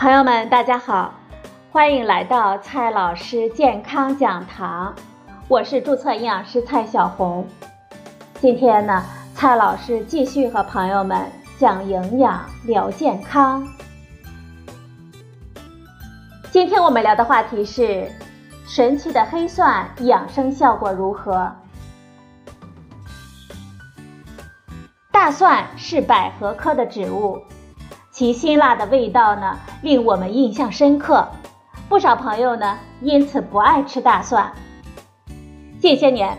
[0.00, 1.12] 朋友们，大家好，
[1.70, 4.94] 欢迎来到蔡老师健康讲堂，
[5.46, 7.46] 我是注册营养师蔡小红。
[8.40, 13.68] 今天呢，蔡老师继续和朋友们讲营养、聊健康。
[16.50, 18.10] 今天我们聊的话题是
[18.66, 21.52] 神奇的黑蒜养生效果如何？
[25.12, 27.38] 大蒜是百合科的植物。
[28.10, 31.28] 其辛辣的味道呢，令我们印象深刻。
[31.88, 34.52] 不少朋友呢，因此不爱吃大蒜。
[35.80, 36.36] 近些年，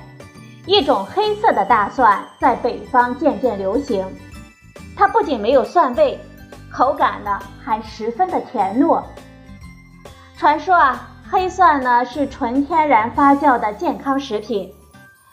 [0.65, 4.05] 一种黑色的大蒜在北方渐渐流行。
[4.95, 6.19] 它不仅没有蒜味，
[6.71, 9.01] 口感呢还十分的甜糯。
[10.37, 14.73] 传说啊，黑蒜呢是纯天然发酵的健康食品。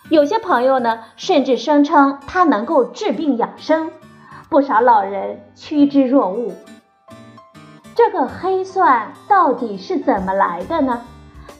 [0.08, 3.90] 有些朋友呢，甚至声称它能够治病养生。
[4.50, 6.54] 不少老人趋之若鹜。
[7.94, 11.00] 这个黑蒜到底是怎么来的呢？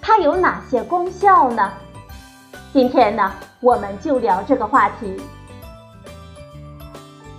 [0.01, 1.71] 它有哪些功效呢？
[2.73, 5.21] 今天呢，我们就聊这个话题。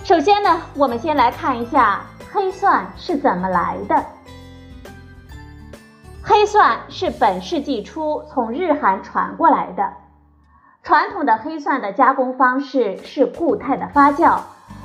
[0.03, 4.05] 首先呢，我们先来看一下黑蒜是怎么来的。
[6.21, 9.93] 黑蒜是本世纪初从日韩传过来的。
[10.83, 14.41] 传统的黑蒜的加工方式是固态的发酵。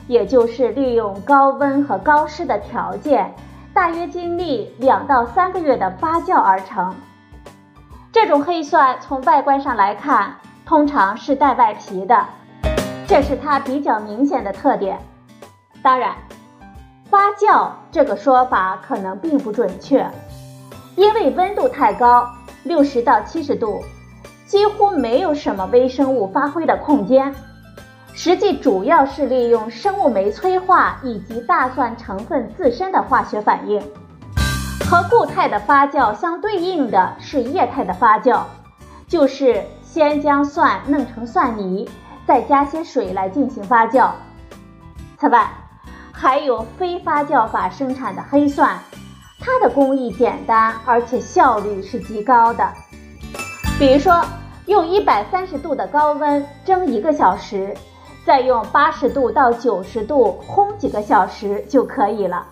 [0.07, 3.35] 也就是利用高温和高湿的条件，
[3.73, 6.95] 大约经历两到三个月的发酵而成。
[8.13, 12.25] 这种黑蒜从外观上来看，通常是带外皮的，
[13.07, 14.99] 这是它比较明显的特点。
[15.83, 16.15] 当然，
[17.11, 20.09] 发酵这个说法可能并不准确，
[20.97, 22.29] 因为温度太高，
[22.63, 23.83] 六十到七十度，
[24.47, 27.35] 几乎没有什么微生物发挥的空间。
[28.17, 33.83] 实际主要是利用生物酶催化以及大蒜成分自身的化学反应，
[34.89, 38.43] 和固态的发酵相对应的是液态的发酵，
[39.09, 41.91] 就是先将蒜弄成蒜泥，
[42.25, 44.11] 再加些水来进行发酵。
[45.19, 45.51] 此外，
[46.13, 48.79] 还有非发酵法生产的黑蒜，
[49.41, 52.73] 它的工艺简单，而且效率是极高的。
[53.77, 54.25] 比如说，
[54.67, 57.75] 用一百三十度的高温蒸一个小时。
[58.25, 62.47] 再用八十度到九十度烘几个小时就可以了。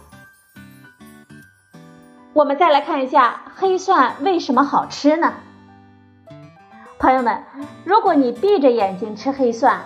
[2.34, 5.32] 我们再来看一下黑蒜为什么好吃呢？
[6.98, 7.42] 朋友们，
[7.84, 9.80] 如果你闭着眼睛吃黑蒜，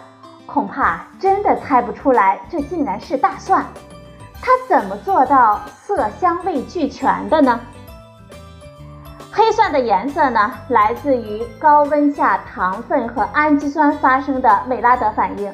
[0.44, 3.64] 恐怕真的猜不出来这竟然是大蒜。
[4.42, 7.60] 它怎么做到色香味俱全的呢？
[9.32, 15.53] 黑蒜的颜色呢，来自于高温下糖分和氨基酸发生的美拉德反应。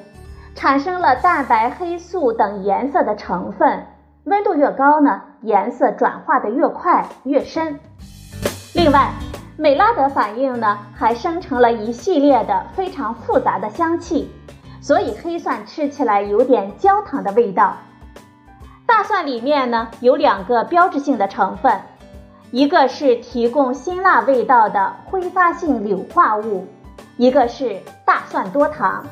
[0.55, 3.87] 产生了蛋白、黑素等颜色的成分，
[4.25, 7.81] 温度越高呢，颜色转化的越快越深。
[8.75, 9.11] 另外，
[9.57, 14.31] 美拉德反应呢，还生成了一系列的非常复杂的香气，
[14.81, 17.77] 所以黑蒜吃起来有点焦糖的味道。
[18.87, 21.81] 大蒜里面呢有两个标志性的成分，
[22.51, 26.67] 一个是提供辛辣味道的挥发性硫化物，
[27.17, 29.05] 一个是大蒜多糖。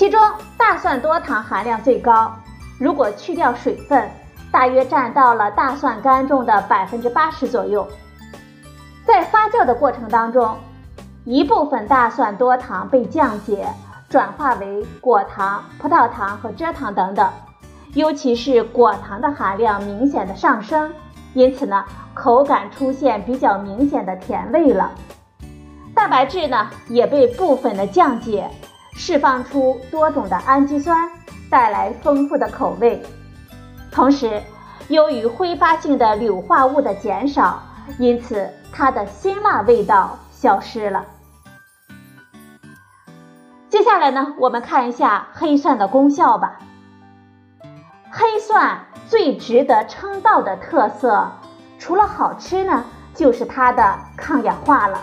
[0.00, 0.18] 其中
[0.56, 2.34] 大蒜多糖含量最高，
[2.78, 4.08] 如果去掉水分，
[4.50, 7.86] 大约占到了大蒜干中的百分之八十左右。
[9.04, 10.56] 在发酵的过程当中，
[11.26, 13.68] 一部分大蒜多糖被降解，
[14.08, 17.30] 转化为果糖、葡萄糖和蔗糖等等，
[17.92, 20.90] 尤其是果糖的含量明显的上升，
[21.34, 21.84] 因此呢，
[22.14, 24.92] 口感出现比较明显的甜味了。
[25.94, 28.50] 蛋白质呢也被部分的降解。
[29.00, 31.10] 释放出多种的氨基酸，
[31.48, 33.02] 带来丰富的口味。
[33.90, 34.42] 同时，
[34.88, 37.62] 由于挥发性的硫化物的减少，
[37.98, 41.06] 因此它的辛辣味道消失了。
[43.70, 46.58] 接下来呢，我们看一下黑蒜的功效吧。
[48.10, 51.32] 黑蒜最值得称道的特色，
[51.78, 55.00] 除了好吃呢，就是它的抗氧化了。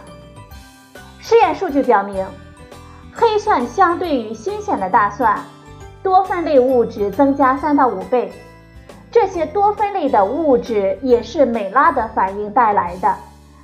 [1.19, 2.23] 实验数据表明。
[3.19, 5.39] 黑蒜相对于新鲜的大蒜，
[6.03, 8.31] 多酚类物质增加三到五倍。
[9.09, 13.15] 这些多酚类的物质也是美拉德反应带来的，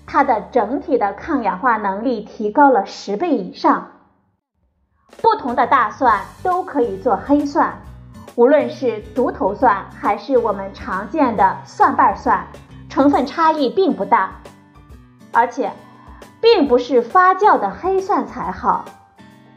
[0.07, 3.91] 它的整体的抗氧化能力提高了十倍以上。
[5.21, 7.79] 不同的大蒜都可以做黑蒜，
[8.33, 12.47] 无论是独头蒜还是我们常见的蒜瓣蒜，
[12.89, 14.31] 成分差异并不大。
[15.31, 15.71] 而且，
[16.41, 18.83] 并不是发酵的黑蒜才好。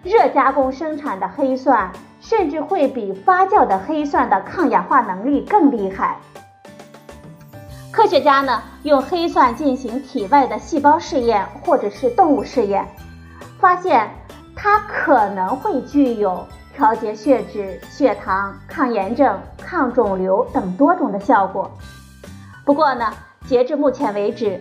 [0.07, 6.17] 热加工生产的黑蒜甚至会比发酵的黑蒜的抗氧化能力更厉害。
[7.91, 12.87] 科学家呢用黑蒜进行体外的细胞试验或者是动物试验，
[13.59, 14.09] 发现
[14.55, 21.69] 它可能会具有调节血脂、血糖、抗炎症、抗肿瘤等多种的效果。
[22.65, 23.13] 不过呢，
[23.49, 24.61] 截至目前为止，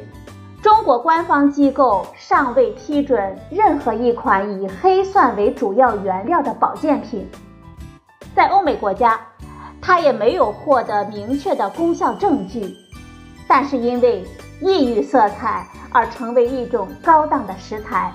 [0.66, 7.30] 中国官方机构尚未批准任何一款以黑蒜为主要原料的保健品。
[8.36, 9.20] 在欧美国家，
[9.80, 12.76] 它也没有获得明确的功效证据，
[13.48, 14.26] 但是因为
[14.60, 18.12] 异域色彩而成为一种高档的食材。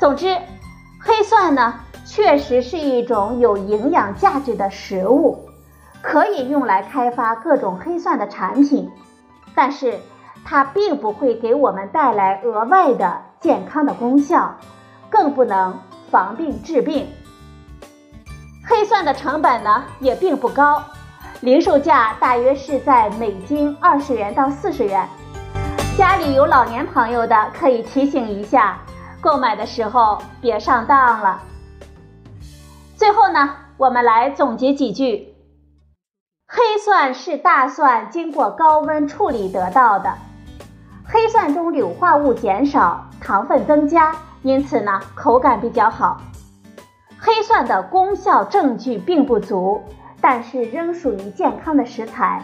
[0.00, 0.36] 总之，
[0.98, 1.74] 黑蒜呢
[2.04, 5.48] 确实是一种有营养价值的食物，
[6.02, 8.90] 可以用来开发各种黑蒜的产品，
[9.54, 9.94] 但是
[10.44, 14.54] 它并不会给我们带来额外的健康的功效，
[15.08, 15.78] 更不能
[16.10, 17.08] 防病治病。
[18.66, 20.82] 黑蒜的成本呢也并不高，
[21.40, 25.08] 零售价大约是在每斤二十元到四十元。
[25.96, 28.78] 家里有老年朋友的可以提醒一下，
[29.20, 31.40] 购买的时候别上当了。
[32.96, 35.34] 最后呢，我们来总结几句：
[36.48, 40.14] 黑蒜是大蒜经过高温处理得到的，
[41.14, 44.12] 黑蒜中硫化物减少，糖分增加，
[44.42, 46.20] 因此呢口感比较好。
[47.20, 49.80] 黑蒜的功效证据并不足，
[50.20, 52.42] 但是仍属于健康的食材。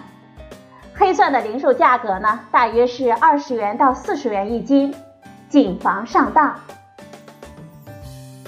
[0.94, 4.94] 黑蒜的零售价格呢，大约是二十元到四十元一斤，
[5.48, 6.54] 谨防上当。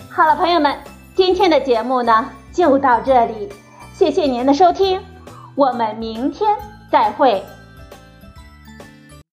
[0.09, 0.79] 好了，朋友们，
[1.17, 3.53] 今天的节目呢就到这里，
[3.93, 5.01] 谢谢您的收听，
[5.57, 6.57] 我们明天
[6.93, 7.43] 再会。